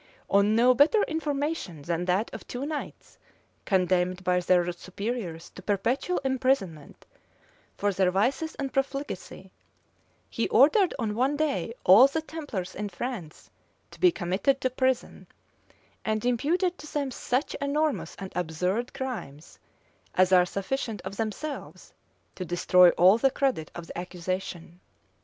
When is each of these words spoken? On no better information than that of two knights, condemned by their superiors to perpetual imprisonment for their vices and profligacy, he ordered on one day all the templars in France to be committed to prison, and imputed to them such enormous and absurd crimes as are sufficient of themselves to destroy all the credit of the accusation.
On 0.31 0.55
no 0.55 0.73
better 0.73 1.03
information 1.03 1.83
than 1.83 2.05
that 2.05 2.33
of 2.33 2.47
two 2.47 2.65
knights, 2.65 3.19
condemned 3.65 4.23
by 4.23 4.39
their 4.39 4.71
superiors 4.71 5.51
to 5.51 5.61
perpetual 5.61 6.17
imprisonment 6.25 7.05
for 7.77 7.93
their 7.93 8.09
vices 8.09 8.55
and 8.55 8.73
profligacy, 8.73 9.51
he 10.27 10.49
ordered 10.49 10.95
on 10.97 11.13
one 11.13 11.37
day 11.37 11.75
all 11.83 12.07
the 12.07 12.23
templars 12.23 12.73
in 12.73 12.89
France 12.89 13.51
to 13.91 13.99
be 13.99 14.11
committed 14.11 14.59
to 14.61 14.71
prison, 14.71 15.27
and 16.03 16.25
imputed 16.25 16.79
to 16.79 16.91
them 16.91 17.11
such 17.11 17.53
enormous 17.61 18.15
and 18.17 18.33
absurd 18.35 18.95
crimes 18.95 19.59
as 20.15 20.31
are 20.31 20.47
sufficient 20.47 20.99
of 21.03 21.17
themselves 21.17 21.93
to 22.33 22.43
destroy 22.43 22.89
all 22.97 23.19
the 23.19 23.29
credit 23.29 23.69
of 23.75 23.85
the 23.85 23.95
accusation. 23.95 24.79